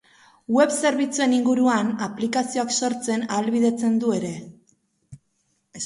Web 0.53 0.71
zerbitzuen 0.79 1.35
inguruan 1.39 1.93
aplikazioak 2.07 2.75
sortzen 2.79 3.29
ahalbidetzen 3.29 4.05
du 4.07 4.19
ere. 4.23 4.37